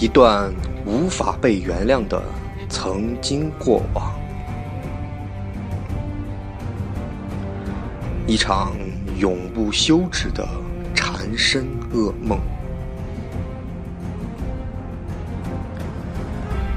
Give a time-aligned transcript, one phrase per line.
[0.00, 0.50] 一段
[0.86, 2.22] 无法被原谅的
[2.70, 4.10] 曾经过往，
[8.26, 8.72] 一场
[9.18, 10.48] 永不休止的
[10.94, 12.40] 缠身噩梦，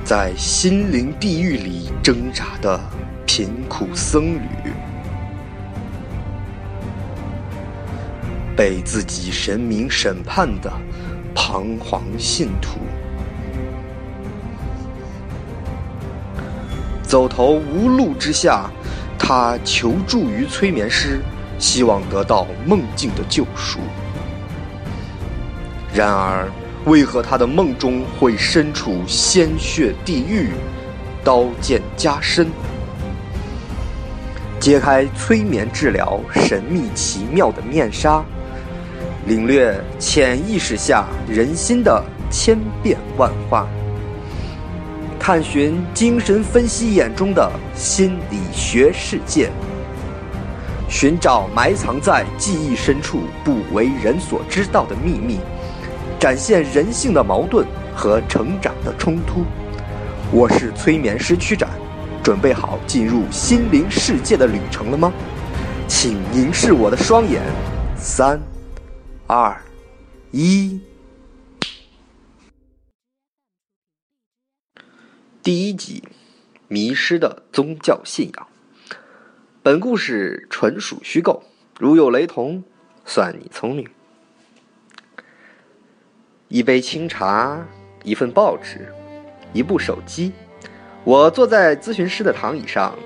[0.04, 2.78] 在心灵地狱里挣扎的
[3.26, 4.74] 贫苦僧侣，
[8.54, 10.70] 被自己神明审判的
[11.34, 12.80] 彷徨信徒。
[17.14, 18.68] 走投无路之下，
[19.20, 21.20] 他求助于催眠师，
[21.60, 23.78] 希望得到梦境的救赎。
[25.94, 26.50] 然而，
[26.86, 30.50] 为何他的梦中会身处鲜血地狱，
[31.24, 32.48] 刀剑加身？
[34.60, 38.26] 揭开催眠治疗神秘奇妙的面纱，
[39.28, 43.68] 领略潜意识下人心的千变万化。
[45.26, 49.50] 探寻精神分析眼中的心理学世界，
[50.90, 55.40] 寻找埋藏在记忆深处不为人所知道的秘密，
[56.20, 59.46] 展现人性的矛盾和成长的冲突。
[60.30, 61.70] 我是催眠师曲展，
[62.22, 65.14] 准备好进入心灵世界的旅程了吗？
[65.88, 67.42] 请凝视我的双眼，
[67.96, 68.38] 三、
[69.26, 69.56] 二、
[70.32, 70.82] 一。
[75.44, 76.02] 第一集，
[76.70, 78.48] 迷失的宗教信仰。
[79.62, 81.44] 本故事纯属虚构，
[81.78, 82.64] 如有雷同，
[83.04, 83.86] 算你聪明。
[86.48, 87.68] 一杯清茶，
[88.06, 88.88] 一份报纸，
[89.52, 90.32] 一部手机，
[91.04, 92.98] 我坐在咨询师的躺椅上，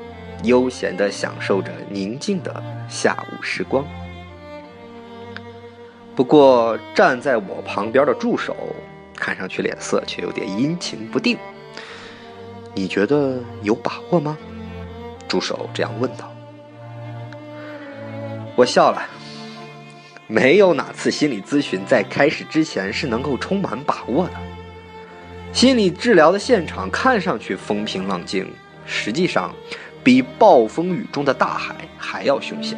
[0.43, 3.83] 悠闲的享受着宁静的下午时光。
[6.15, 8.55] 不过，站在我旁边的助手，
[9.15, 11.35] 看上去脸色却有点阴晴不定。
[12.77, 14.37] 你觉得有把握吗？
[15.27, 16.31] 助手这样问道。
[18.55, 19.01] 我笑了。
[20.27, 24.33] 没有哪次心理咨询在开始之前是能够充满把握的。
[25.51, 28.45] 心理治疗的现场看上去风平浪静，
[28.85, 29.51] 实际上
[30.03, 32.77] 比暴风雨中的大海还要凶险。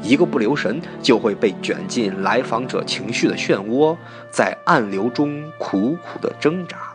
[0.00, 3.96] 一个不留神就会被卷进来访者情绪的漩涡，
[4.30, 6.92] 在暗流中苦苦的挣扎。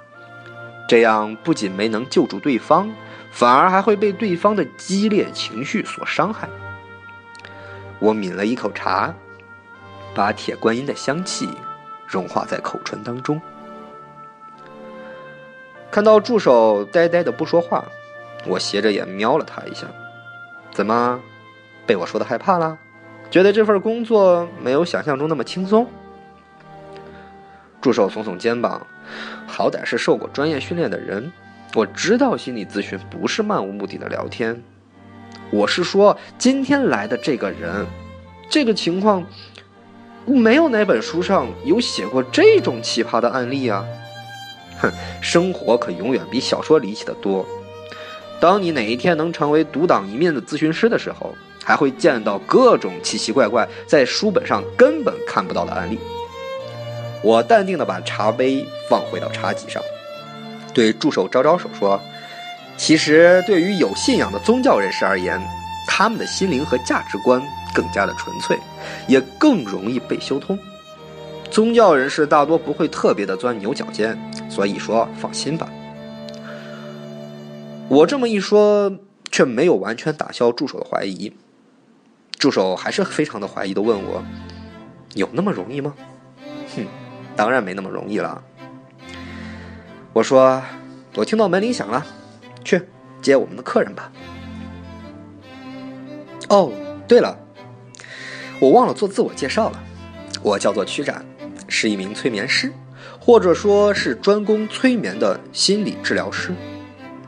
[0.87, 2.89] 这样不仅没能救助对方，
[3.31, 6.47] 反而还会被对方的激烈情绪所伤害。
[7.99, 9.13] 我抿了一口茶，
[10.13, 11.49] 把铁观音的香气
[12.05, 13.41] 融化在口唇当中。
[15.89, 17.85] 看到助手呆呆的不说话，
[18.45, 19.87] 我斜着眼瞄了他一下。
[20.71, 21.19] 怎么，
[21.85, 22.77] 被我说的害怕了？
[23.31, 25.87] 觉得这份工作没有想象中那么轻松？
[27.81, 28.85] 助手耸耸肩膀，
[29.47, 31.31] 好歹是受过专业训练的人，
[31.75, 34.61] 我知道心理咨询不是漫无目的的聊天。
[35.51, 37.85] 我是说，今天来的这个人，
[38.49, 39.23] 这个情况，
[40.25, 43.85] 没有哪本书上有写过这种奇葩的案例啊！
[44.79, 47.45] 哼，生活可永远比小说离奇的多。
[48.39, 55.97] 当你哪一天能成为独当一面的咨询师的时候，还会见到各种奇奇怪怪在书本上根本看不到的案例。
[57.23, 59.81] 我淡定的把茶杯放回到茶几上，
[60.73, 61.99] 对助手招招手说
[62.75, 65.41] ：“其实，对于有信仰的宗教人士而言，
[65.87, 67.41] 他们的心灵和价值观
[67.73, 68.59] 更加的纯粹，
[69.07, 70.59] 也更容易被修通。
[71.49, 74.19] 宗教人士大多不会特别的钻牛角尖，
[74.49, 75.69] 所以说放心吧。”
[77.87, 78.91] 我这么一说，
[79.31, 81.31] 却没有完全打消助手的怀疑。
[82.37, 84.21] 助手还是非常的怀疑的问我
[85.15, 85.93] ：“有那么容易吗？”
[86.75, 86.85] 哼。
[87.35, 88.41] 当然没那么容易了。
[90.13, 90.61] 我说
[91.15, 92.05] ：“我听到门铃响了，
[92.63, 92.81] 去
[93.21, 94.11] 接我们的客人吧。”
[96.49, 96.71] 哦，
[97.07, 97.35] 对了，
[98.59, 99.83] 我忘了做自我介绍了，
[100.43, 101.25] 我叫做曲展，
[101.67, 102.71] 是一名催眠师，
[103.19, 106.53] 或者说是专攻催眠的心理治疗师。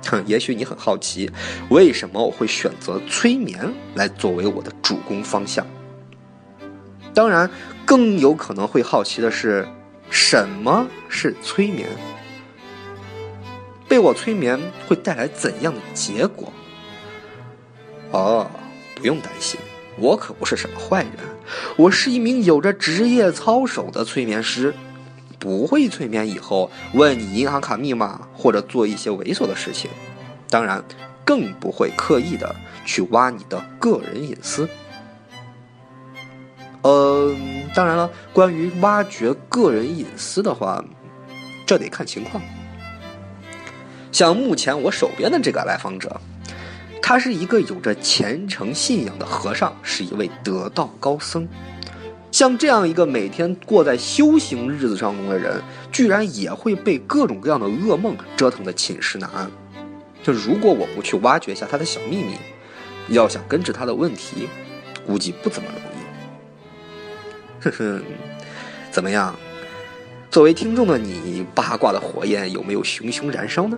[0.07, 1.31] 哼，也许你很好奇，
[1.69, 5.65] 为什么我会选择催眠来作为我的主攻方向？
[7.15, 7.49] 当然，
[7.83, 9.67] 更有可能会好奇的是。
[10.09, 11.87] 什么是催眠？
[13.87, 16.51] 被我催眠会带来怎样的结果？
[18.11, 18.49] 哦，
[18.95, 19.59] 不用担心，
[19.97, 21.13] 我可不是什么坏人，
[21.75, 24.73] 我是一名有着职业操守的催眠师，
[25.37, 29.91] 不会催眠以后问你银行卡密码或者做一些猥琐的事情，
[30.49, 30.83] 当然
[31.23, 32.55] 更不会刻意的
[32.85, 34.67] 去挖你的个人隐私。
[36.85, 37.35] 呃，
[37.73, 40.85] 当然了，关于挖掘个人隐私的话，
[41.65, 42.39] 这得看情况。
[44.11, 46.21] 像目前我手边的这个来访者，
[47.01, 51.47] 他是一个有着虔诚信仰的和尚，是一位得道高僧。
[52.31, 55.59] 像这样一个每天过在修行日子当中的人，
[55.91, 59.49] 居然也会被各种各样的噩梦折腾的寝食难安。
[60.21, 62.35] 就如果我不去挖掘一下他的小秘密，
[63.07, 64.47] 要想根治他的问题，
[65.07, 65.94] 估计不怎么容易。
[67.65, 68.01] 呵呵，
[68.91, 69.35] 怎么样？
[70.29, 73.75] 作为听众的你，八卦的火焰有没有熊熊燃烧呢？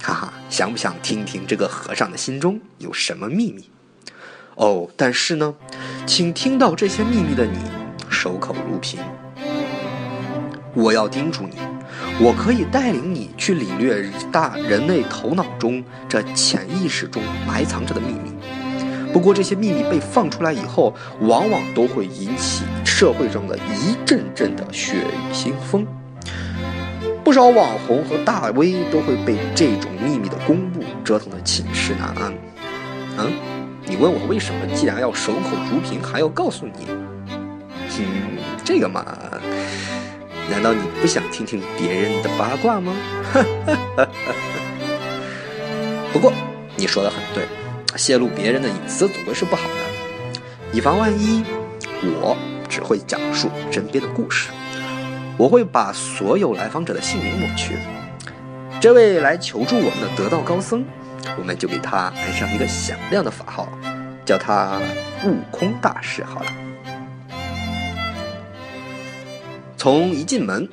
[0.00, 3.68] 哈哈，想不想听听这个和尚的心中有什么秘密？
[4.54, 5.56] 哦，但是呢，
[6.06, 7.58] 请听到这些秘密的你，
[8.08, 9.00] 守口如瓶。
[10.72, 11.56] 我要叮嘱你。
[12.20, 18.35] 我可以带领你去领略大人类头脑中这潜意识中埋藏着的秘密。
[19.16, 25.86] 不过，这些秘密被放出来以后，往往都会引起社会中的一阵阵的血雨腥风。
[27.24, 32.34] 不少网红和大 V 都会被这种秘密的公布折腾得寝食难安。
[33.16, 33.32] 嗯，
[33.86, 34.66] 你问我为什么？
[34.74, 36.86] 既然要守口如瓶，还要告诉你？
[37.98, 39.02] 嗯，这个嘛。
[40.50, 42.94] 难道你不想听听别人的八卦吗？
[46.12, 46.30] 不过
[46.76, 47.44] 你说的很对，
[47.96, 49.74] 泄露别人的隐私总归是不好的。
[50.72, 51.44] 以防万一，
[52.02, 52.36] 我
[52.68, 54.50] 只会讲述身边的故事。
[55.38, 57.76] 我会把所有来访者的姓名抹去。
[58.80, 60.84] 这位来求助我们的得道高僧，
[61.38, 63.68] 我们就给他安上一个响亮的法号，
[64.24, 64.80] 叫他
[65.24, 66.52] 悟空大师好了。
[69.76, 70.68] 从一进门，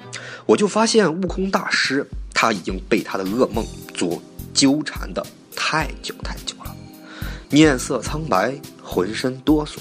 [0.45, 3.65] 我就发现悟空大师他已经被他的噩梦
[3.95, 4.21] 所
[4.53, 5.25] 纠缠的
[5.55, 6.62] 太久太久了，
[7.53, 8.51] 面色苍白，
[8.81, 9.77] 浑身哆嗦，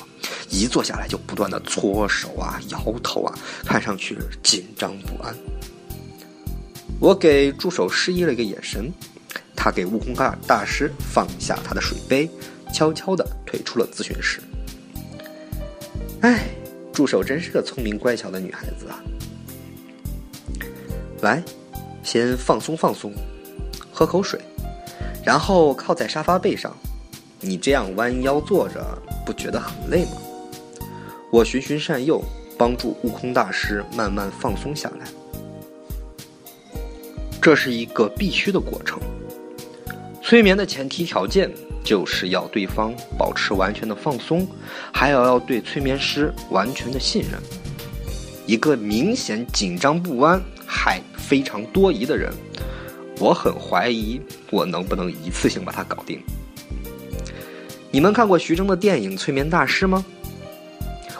[0.50, 3.34] 一坐下来就不断的搓手啊、摇头啊，
[3.64, 5.34] 看上去紧张不安。
[7.00, 8.92] 我给助手示意了一个眼神，
[9.56, 12.28] 他给悟空大大师放下他的水杯，
[12.74, 14.42] 悄悄的退出了咨询室。
[16.20, 16.44] 哎，
[16.92, 19.00] 助手真是个聪明乖巧的女孩子啊。
[21.22, 21.42] 来，
[22.02, 23.14] 先放松放松，
[23.90, 24.38] 喝口水，
[25.24, 26.76] 然后靠在沙发背上。
[27.42, 28.80] 你这样弯腰坐着，
[29.26, 30.12] 不觉得很累吗？
[31.30, 32.22] 我循循善诱，
[32.56, 35.06] 帮助悟空大师慢慢放松下来。
[37.40, 38.98] 这是一个必须的过程。
[40.22, 41.52] 催眠的前提条件
[41.84, 44.46] 就是要对方保持完全的放松，
[44.92, 47.32] 还要要对催眠师完全的信任。
[48.46, 50.40] 一个明显紧张不安。
[50.74, 52.32] 还非常多疑的人，
[53.18, 54.18] 我很怀疑
[54.50, 56.18] 我能不能一次性把他搞定。
[57.92, 60.02] 你们看过徐峥的电影《催眠大师》吗？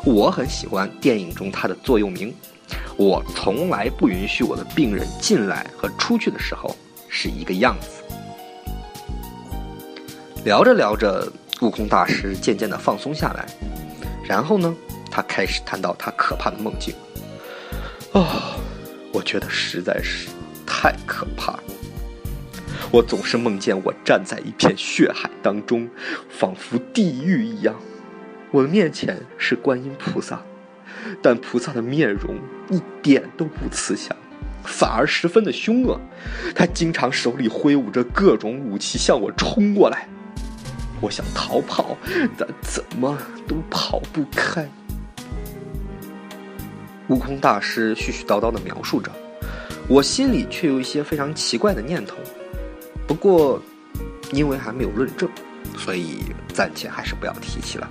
[0.05, 2.35] 我很喜欢电影中他的座右铭：
[2.97, 6.75] 我从来不允许我的病人进来和出去的时候
[7.11, 7.89] 是一个样子。
[10.47, 11.31] 聊着聊着，
[11.61, 13.47] 悟空大师渐渐的放松下来，
[14.27, 14.75] 然后呢，
[15.11, 16.95] 他开始谈到他可怕的梦境。
[18.13, 18.27] 哦。
[19.13, 20.31] 我觉得实在是
[20.67, 21.63] 太可怕了。
[22.93, 25.89] 我总是梦见我站在一片血海当中，
[26.29, 27.75] 仿佛地狱一样。
[28.51, 30.43] 我的面前是观音菩萨，
[31.23, 32.37] 但菩萨的面容
[32.69, 34.15] 一点都不慈祥，
[34.63, 35.99] 反而十分的凶恶。
[36.55, 40.07] 他经常手里挥舞着各种武器向我冲过来。
[41.01, 41.97] 我想逃跑，
[42.37, 43.17] 但怎么
[43.49, 44.69] 都跑不开。
[47.09, 49.11] 悟空大师絮絮叨叨的描述着，
[49.89, 52.17] 我心里却有一些非常奇怪的念头。
[53.13, 53.61] 不过，
[54.33, 55.29] 因为还没有论证，
[55.77, 57.87] 所以暂且还是不要提起了。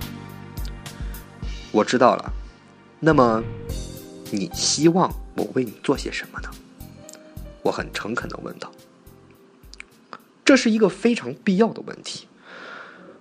[1.70, 2.32] 我知道了，
[2.98, 3.40] 那么
[4.32, 6.50] 你希望我为你做些什么呢？
[7.62, 8.72] 我很诚恳的问道。
[10.44, 12.26] 这是一个非常必要的问题。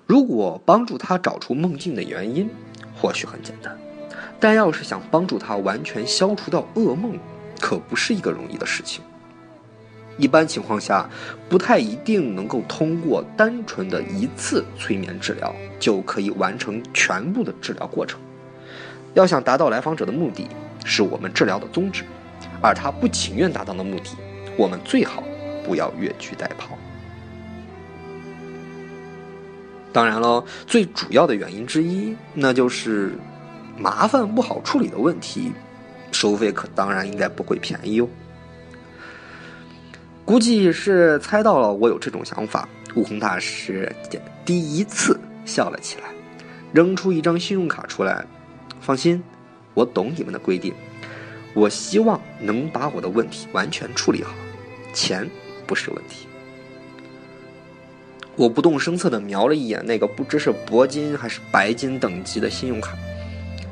[0.08, 2.50] 如果帮助他找出梦境的原因，
[3.00, 3.78] 或许很简单。
[4.40, 7.20] 但要是想帮助他完全消除掉噩梦，
[7.60, 9.04] 可不是一个容易的事情。
[10.18, 11.10] 一般情况下，
[11.50, 18.20] 不太一定能够通过单纯的一次催眠治疗就可以完成全部的治疗过程。
[19.14, 20.48] 要想达到来访者的目的，
[20.86, 22.04] 是我们治疗的宗旨，
[22.62, 24.12] 而他不情愿达到的目的，
[24.58, 25.24] 我们最好
[25.66, 26.76] 不要越俎代庖。
[29.92, 33.14] 当然了，最主要的原因之一，那就是。
[33.78, 35.54] 麻烦不好处理的问题，
[36.12, 38.08] 收费可当然应该不会便宜哟。
[40.32, 43.94] 估计是猜到了我有这种想法，悟空大师
[44.46, 46.04] 第一次笑了起来，
[46.72, 48.26] 扔出一张信用卡出来。
[48.80, 49.22] 放心，
[49.74, 50.74] 我懂你们的规定，
[51.54, 54.34] 我希望能把我的问题完全处理好，
[54.94, 55.30] 钱
[55.68, 56.28] 不是问题。
[58.38, 62.98] 我不动声色地瞄了一眼那个不知是铂金还是白金等级的信用卡，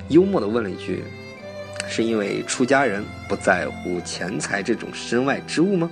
[0.10, 1.06] 幽默地问了一句
[1.88, 5.90] ：“是因为出家人不在乎钱财这种身外之物吗？”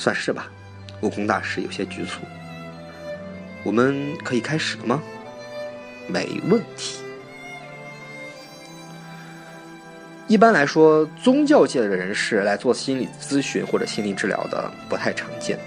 [0.00, 0.50] 算是吧。
[1.02, 2.22] 悟空大师有些局促。
[3.62, 5.02] 我们可以开始了吗？
[6.08, 7.02] 没问题。
[10.26, 15.58] 一般来说，宗教界的人士来做心理咨询或者心理治疗的不太常见。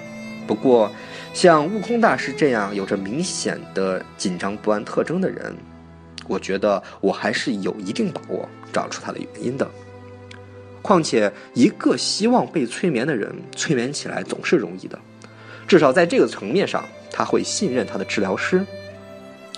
[0.48, 0.92] 不过，
[1.32, 5.56] 像悟空大师这样有着明显的紧张不安特征的人，
[6.28, 9.70] 我觉得我还是有一定把握找出他的原因的。
[10.84, 15.00] 况且，一个希望被催眠的人，催眠起来总是容易的，
[15.66, 18.64] 至少在这个层面上，他会信任他的治疗师。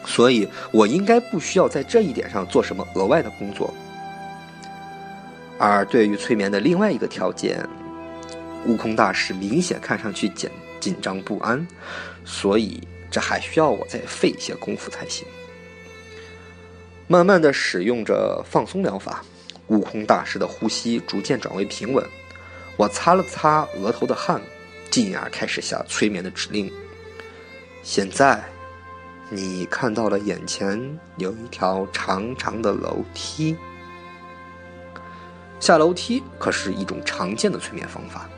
[0.06, 3.74] 所以我应该不需要在这一点上做什么额外的工作。
[5.58, 7.68] 而对于催眠的另外一个条件，
[8.68, 10.48] 悟空大师明显看上去紧
[10.80, 11.66] 紧张不安，
[12.24, 12.80] 所以
[13.10, 15.26] 这还需要我再费一些功夫才行。
[17.08, 19.24] 慢慢的使用着放松疗法，
[19.68, 22.06] 悟空大师的呼吸逐渐转为平稳。
[22.78, 24.42] 我擦了擦额头的汗，
[24.90, 26.72] 进而开始下催眠的指令。
[27.84, 28.44] 现在，
[29.30, 33.56] 你看到了眼前有一条长长的楼梯。
[35.60, 38.30] 下楼梯可是一种常见的催眠方法，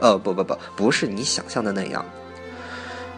[0.00, 2.04] 呃，不不不，不是你想象的那样。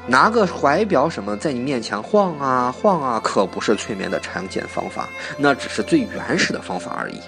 [0.06, 5.08] 拿个怀表什么在你面前晃啊晃啊，可不是催眠的常见方法，
[5.38, 7.20] 那只是最原始的方法而已。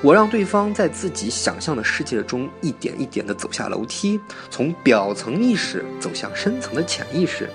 [0.00, 7.50] 我让对方在自己想象的世界中一点一点的走下楼梯，从表层意识走向深层的潜意识。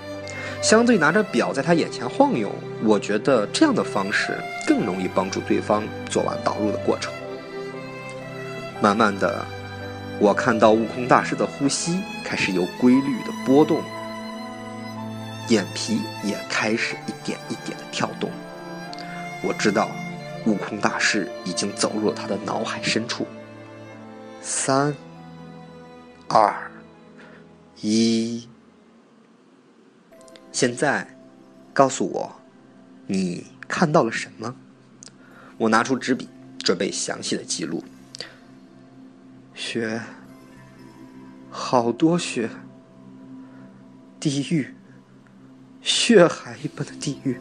[0.62, 2.50] 相对拿着表在他眼前晃悠，
[2.82, 7.12] 我觉得这样的方式更容易帮助对方做完导入的过程。
[8.80, 9.44] 慢慢的，
[10.18, 13.82] 我看到悟空大师的呼吸开始有规律的波动，
[15.48, 18.30] 眼皮也开始一点一点的跳动。
[19.42, 19.90] 我知道，
[20.46, 23.26] 悟空大师已经走入了他的脑海深处。
[24.40, 24.94] 三、
[26.28, 26.70] 二、
[27.80, 28.48] 一。
[30.52, 31.16] 现在，
[31.72, 32.32] 告诉我，
[33.06, 34.54] 你看到了什么？
[35.56, 37.82] 我拿出纸笔，准备详细的记录。
[39.54, 40.00] 雪，
[41.50, 42.50] 好多雪，
[44.20, 44.74] 地狱，
[45.80, 47.40] 血海一般的地狱。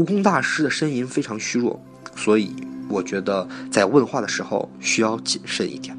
[0.00, 1.78] 悟空大师的呻吟非常虚弱，
[2.16, 2.56] 所以
[2.88, 5.94] 我觉得在问话的时候需要谨慎一点。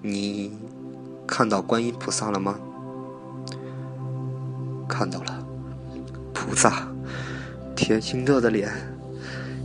[0.00, 0.56] 你
[1.26, 2.60] 看到观音菩萨了吗？
[4.88, 5.44] 看到了，
[6.32, 6.86] 菩萨，
[7.74, 8.70] 铁青色的脸，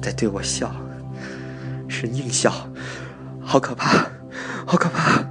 [0.01, 0.75] 在对我笑，
[1.88, 2.51] 是狞笑，
[3.39, 4.09] 好可怕，
[4.65, 5.24] 好可怕！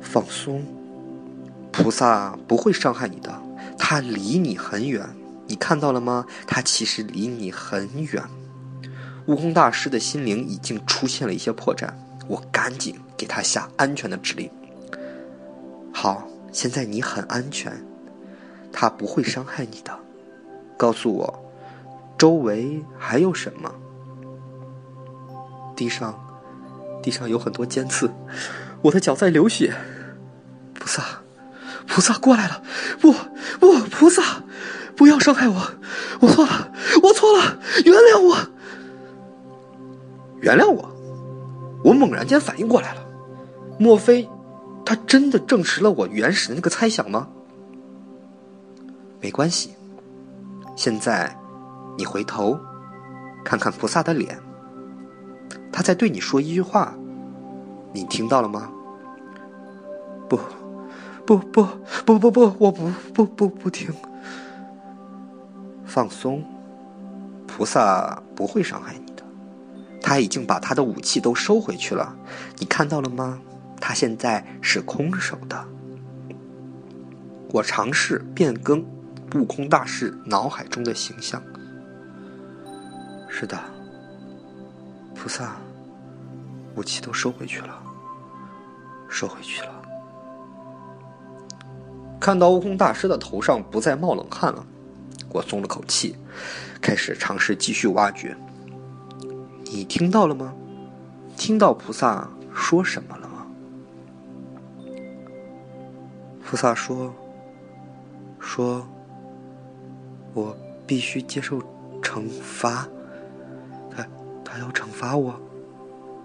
[0.00, 0.64] 放松，
[1.70, 3.32] 菩萨不会伤害你的，
[3.78, 5.08] 他离你很远，
[5.50, 6.24] 你看到了吗？
[6.46, 8.22] 他其实离你很远。
[9.26, 11.90] 悟空大师的心灵已经出现了一些破绽，
[12.28, 14.48] 我赶紧给他下安全的指令。
[15.92, 17.84] 好，现在你很安全。
[18.72, 19.92] 他不会伤害你的。
[20.76, 21.52] 告诉我，
[22.16, 23.74] 周围还有什么？
[25.74, 26.16] 地上，
[27.02, 28.08] 地上有很多尖刺，
[28.82, 29.74] 我的脚在流血。
[30.74, 31.02] 菩萨，
[31.88, 32.62] 菩萨过来了！
[33.00, 33.12] 不，
[33.58, 34.44] 不，菩萨，
[35.00, 35.54] 不要伤害我！
[36.20, 36.70] 我错了，
[37.02, 38.36] 我错了，原谅我！
[40.42, 40.90] 原谅我！
[41.82, 43.00] 我猛然间反应过来了，
[43.78, 44.28] 莫非
[44.84, 47.26] 他真的证实了我原始的那个猜想吗？
[49.22, 49.70] 没关系，
[50.76, 51.34] 现在
[51.96, 52.60] 你回头
[53.42, 54.38] 看看菩萨的脸，
[55.72, 56.94] 他在对你说一句话，
[57.94, 58.70] 你听到了吗？
[60.28, 60.38] 不，
[61.24, 61.66] 不，不，
[62.04, 63.90] 不，不，不，我不，不，不，不听。
[65.90, 66.44] 放松，
[67.48, 69.24] 菩萨不会伤害你的，
[70.00, 72.16] 他已经把他的武器都收回去了，
[72.58, 73.40] 你看到了吗？
[73.80, 75.66] 他现在是空手的。
[77.50, 78.84] 我尝试变更。
[79.36, 81.40] 悟空大师脑海中的形象。
[83.28, 83.56] 是的，
[85.14, 85.56] 菩萨，
[86.74, 87.80] 武器都收回去了，
[89.08, 89.70] 收回去了。
[92.18, 94.66] 看到悟空大师的头上不再冒冷汗了，
[95.30, 96.16] 我松了口气，
[96.80, 98.36] 开始尝试继续挖掘。
[99.64, 100.54] 你听到了吗？
[101.36, 103.46] 听到菩萨说什么了吗？
[106.44, 107.14] 菩萨说，
[108.38, 108.86] 说。
[110.32, 110.56] 我
[110.86, 111.60] 必须接受
[112.00, 112.86] 惩罚？
[113.90, 114.06] 他
[114.44, 115.34] 他要惩罚我？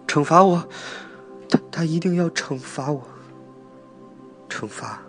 [0.07, 0.63] 惩罚我？
[1.49, 3.01] 他他一定要惩罚我？
[4.47, 5.01] 惩罚？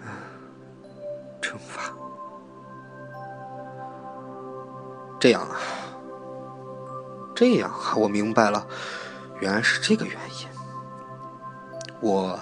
[0.00, 0.24] 啊，
[1.42, 1.81] 惩罚？
[5.22, 5.56] 这样啊，
[7.32, 8.66] 这样啊，我明白了，
[9.40, 10.48] 原来是这个原因。
[12.00, 12.36] 我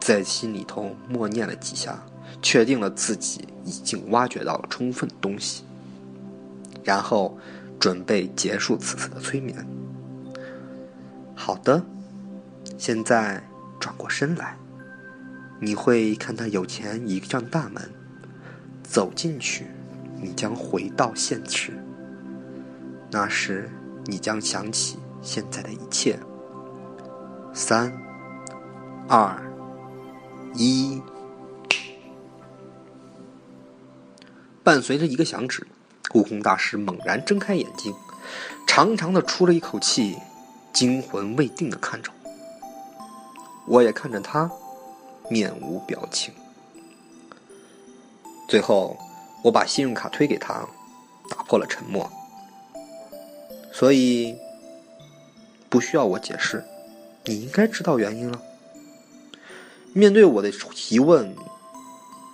[0.00, 2.00] 在心里头默念了几下，
[2.40, 5.64] 确定了自己已经挖掘到了充分的东西，
[6.84, 7.36] 然后
[7.80, 9.66] 准备结束此次的催眠。
[11.34, 11.82] 好的，
[12.78, 13.42] 现在
[13.80, 14.56] 转过身来，
[15.58, 17.82] 你会看到有前一扇大门，
[18.84, 19.66] 走进去，
[20.22, 21.72] 你将回到现实。
[23.10, 23.70] 那时，
[24.04, 26.18] 你将想起现在的一切。
[27.54, 27.90] 三、
[29.08, 29.40] 二、
[30.54, 31.00] 一，
[34.62, 35.66] 伴随着一个响指，
[36.14, 37.94] 悟空大师猛然睁开眼睛，
[38.66, 40.18] 长长的出了一口气，
[40.72, 42.30] 惊魂未定的看着我。
[43.66, 44.50] 我也看着他，
[45.30, 46.34] 面无表情。
[48.48, 48.98] 最后，
[49.42, 50.68] 我把信用卡推给他，
[51.30, 52.10] 打破了沉默。
[53.78, 54.34] 所以，
[55.68, 56.64] 不需要我解释，
[57.26, 58.40] 你应该知道原因了。
[59.92, 61.36] 面对我的提问，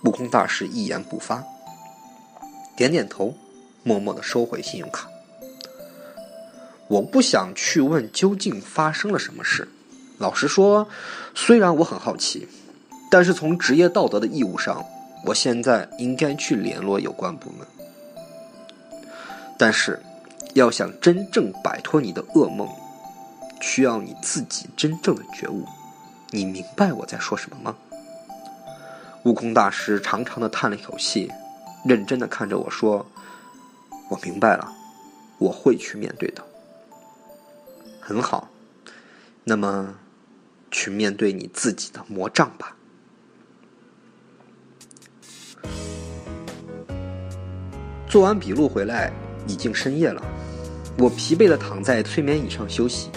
[0.05, 1.43] 悟空大师一言不发，
[2.77, 3.35] 点点头，
[3.83, 5.09] 默默的收回信用卡。
[6.87, 9.67] 我不想去问究竟发生了什么事。
[10.19, 10.87] 老实说，
[11.35, 12.47] 虽然我很好奇，
[13.11, 14.85] 但是从职业道德的义务上，
[15.25, 17.67] 我现在应该去联络有关部门。
[19.57, 19.99] 但是。
[20.53, 22.67] 要想真正摆脱你的噩梦，
[23.61, 25.65] 需要你自己真正的觉悟。
[26.29, 27.75] 你明白我在说什么吗？
[29.23, 31.31] 悟空大师长长的叹了一口气，
[31.85, 33.05] 认真的看着我说
[34.09, 34.71] ：“我明白了，
[35.37, 36.43] 我会去面对的。”
[38.01, 38.49] 很好，
[39.43, 39.95] 那么
[40.69, 42.75] 去面对你自己的魔障吧。
[48.09, 49.11] 做完笔录回来，
[49.47, 50.21] 已经深夜了。
[50.97, 53.09] 我疲惫的躺在催眠椅上休息，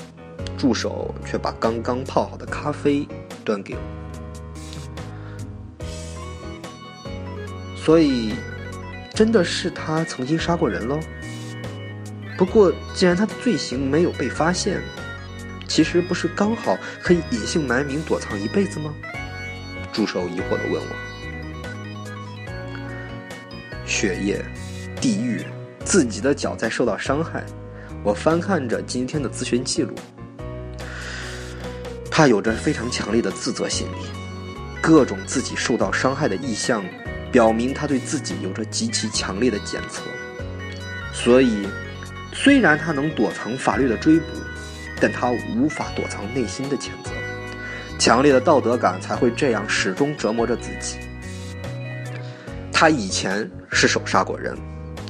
[0.57, 3.07] 助手却把刚刚泡好的咖啡
[3.45, 3.81] 端给我。
[7.77, 8.35] 所以，
[9.15, 10.99] 真的是他曾经杀过人喽？
[12.37, 14.83] 不过，既然他的罪行没有被发现，
[15.69, 18.93] 其实不是刚好可以隐姓埋名躲藏一辈子吗？
[19.93, 20.97] 助手疑惑的问我。
[23.87, 24.45] 血液，
[25.01, 25.45] 地狱，
[25.85, 27.45] 自己的脚在受到伤害。
[28.07, 29.93] 我翻看着今天的咨询记录，
[32.09, 34.07] 他有着非常强烈的自责心理，
[34.81, 36.85] 各种自己受到伤害的意向，
[37.33, 40.03] 表明他对自己有着极其强烈的检测。
[41.13, 41.67] 所以，
[42.33, 44.27] 虽然他能躲藏法律的追捕，
[45.01, 47.11] 但他无法躲藏内心的谴责。
[47.99, 50.97] 强烈的道德感才会这样始终折磨着自己。
[52.73, 54.57] 他以前是手杀过人。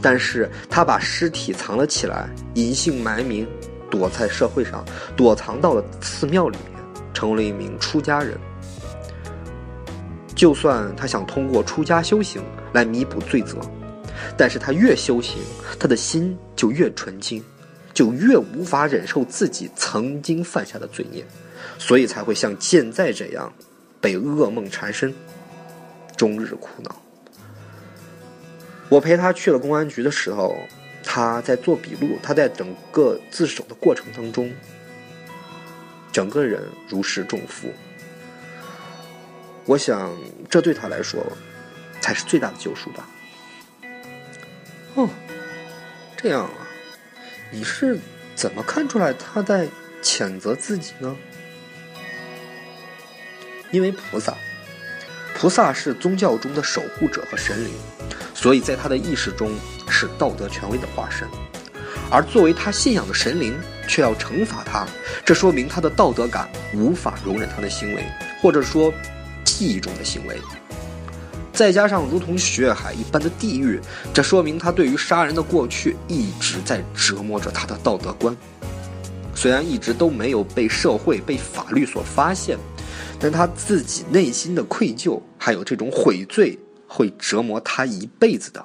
[0.08, 3.44] 但是他把尸体藏了起来，隐姓埋名，
[3.90, 4.84] 躲在社会上，
[5.16, 6.80] 躲藏到了寺庙里面，
[7.12, 8.38] 成为了一名出家人。
[10.36, 12.40] 就算他想通过出家修行
[12.72, 13.58] 来弥补罪责，
[14.36, 15.38] 但是他越修行，
[15.76, 17.42] 他的心就越纯净，
[17.92, 21.26] 就越无法忍受自己曾经犯下的罪孽，
[21.80, 23.52] 所以才会像现在这样，
[24.00, 25.12] 被噩梦缠身，
[26.16, 26.94] 终日苦恼。
[28.88, 30.56] 我陪他去了公安局的时候，
[31.02, 32.18] 他在做笔录。
[32.22, 34.52] 他在整个自首的过程当中，
[36.12, 37.72] 整个人如释重负。
[39.64, 40.16] 我想，
[40.48, 41.20] 这对他来说，
[42.00, 43.08] 才是最大的救赎吧。
[44.94, 45.10] 哦，
[46.16, 46.50] 这样啊，
[47.50, 47.98] 你是
[48.36, 49.66] 怎么看出来他在
[50.00, 51.16] 谴责自己呢？
[53.72, 54.36] 因为菩萨，
[55.38, 57.70] 菩萨是宗教中的守护者和神灵。
[58.34, 59.50] 所以在他的意识中
[59.88, 61.26] 是道德权威的化身，
[62.10, 63.54] 而作为他信仰的神灵
[63.88, 64.86] 却要惩罚他，
[65.24, 68.04] 这说明他的道德感无法容忍他的行为，
[68.40, 68.92] 或者说
[69.44, 70.38] 记忆中的行为。
[71.52, 73.80] 再加上如同血海一般的地狱，
[74.12, 78.36] 这说明他对于杀人的过去一直在折磨着他的道德观。
[79.34, 82.58] 虽然一直都没有被社会、被法律所发现，
[83.18, 86.58] 但他自己内心的愧疚还有这种悔罪。
[86.88, 88.64] 会折磨他一辈子的。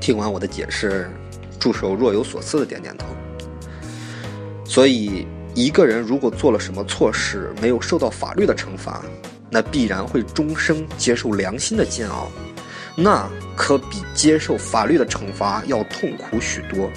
[0.00, 1.08] 听完我的解释，
[1.56, 3.06] 助手若有所思的点点头。
[4.64, 9.04] 所以，一个人如果做了什么错事，没有受到法律的惩罚，
[9.48, 12.28] 那必然会终生接受良心的煎熬。
[12.96, 16.90] 那可比接受法律的惩罚要痛苦许多。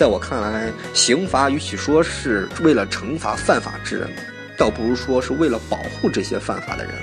[0.00, 4.08] 在我看来，刑罚与其说是为了惩罚犯法之人，
[4.56, 6.94] 倒不如说是为了保护这些犯法的人。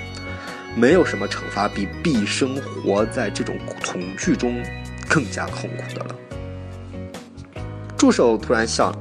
[0.75, 4.59] 没有什么惩罚比毕生活在这种恐惧中
[5.07, 6.15] 更加痛苦的了。
[7.95, 8.97] 助手突然笑了，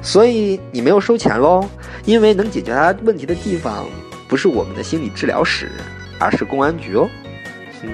[0.00, 1.68] 所以你没有收钱喽？
[2.06, 3.86] 因为能解决他问题的地方
[4.26, 5.70] 不是我们的心理治疗室，
[6.18, 7.06] 而是公安局哦。
[7.82, 7.90] 哼，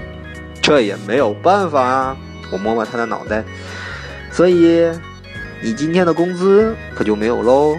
[0.63, 2.17] 这也没有办法啊。
[2.53, 3.43] 我摸摸他的脑袋，
[4.31, 4.89] 所以。
[5.65, 7.75] 你今天的工资可就没有喽。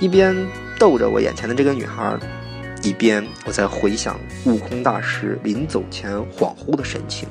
[0.00, 0.34] 一边
[0.78, 2.18] 逗着我眼前的这个女孩，
[2.82, 7.28] 一边我在回想悟空大师临走前恍惚的神情。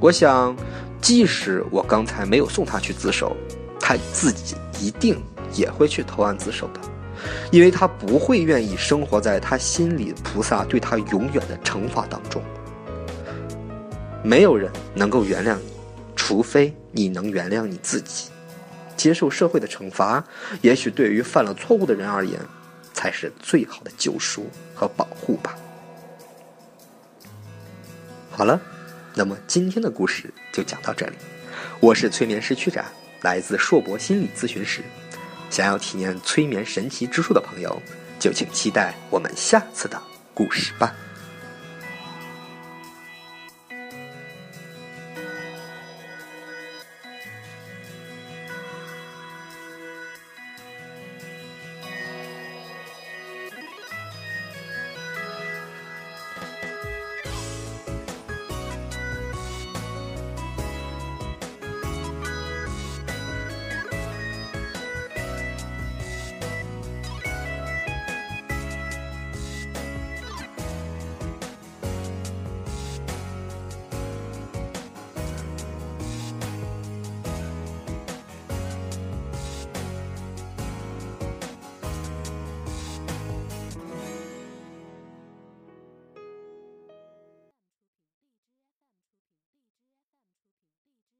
[0.00, 0.56] 我想，
[1.00, 3.36] 即使我刚才没有送他去自首，
[3.78, 5.16] 他自己一定
[5.52, 6.80] 也会去投案自首的，
[7.52, 12.42] 因为他不会愿意生活在他心里菩萨对他永远的惩罚当中。
[14.24, 15.73] 没有人能够原谅你。
[16.26, 18.30] 除非你能原谅你自己，
[18.96, 20.24] 接受社会的惩罚，
[20.62, 22.40] 也许对于犯了错误的人而言，
[22.94, 25.54] 才是最好的救赎和保护吧。
[28.30, 28.58] 好了，
[29.14, 31.12] 那么今天的故事就讲到这里。
[31.78, 32.86] 我是催眠师曲展，
[33.20, 34.80] 来自硕博心理咨询师。
[35.50, 37.82] 想要体验催眠神奇之术的朋友，
[38.18, 40.94] 就请期待我们下次的故事吧。